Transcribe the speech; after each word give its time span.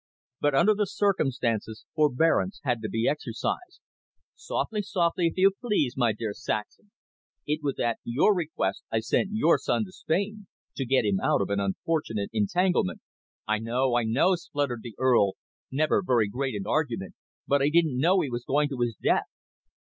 But 0.39 0.55
under 0.55 0.73
the 0.73 0.87
circumstances 0.87 1.85
forbearance 1.93 2.59
had 2.63 2.81
to 2.81 2.89
be 2.89 3.07
exercised. 3.07 3.81
"Softly, 4.33 4.81
softly, 4.81 5.27
if 5.27 5.37
you 5.37 5.51
please, 5.51 5.95
my 5.95 6.11
dear 6.11 6.33
Saxham. 6.33 6.89
It 7.45 7.59
was 7.61 7.77
at 7.79 7.99
your 8.03 8.33
request 8.35 8.81
I 8.91 8.99
sent 9.01 9.29
your 9.33 9.59
son 9.59 9.85
to 9.85 9.91
Spain, 9.91 10.47
to 10.75 10.87
get 10.87 11.05
him 11.05 11.19
out 11.21 11.39
of 11.41 11.51
an 11.51 11.59
unfortunate 11.59 12.31
entanglement." 12.33 13.01
"I 13.47 13.59
know, 13.59 13.93
I 13.95 14.01
know," 14.03 14.33
spluttered 14.33 14.81
the 14.81 14.95
Earl, 14.97 15.33
never 15.71 16.01
very 16.03 16.27
great 16.27 16.55
in 16.55 16.65
argument, 16.65 17.13
"but 17.47 17.61
I 17.61 17.69
didn't 17.69 17.99
know 17.99 18.21
he 18.21 18.29
was 18.31 18.43
going 18.43 18.69
to 18.69 18.79
his 18.79 18.95
death." 18.99 19.27